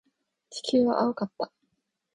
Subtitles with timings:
[0.49, 1.51] 地球は青かった。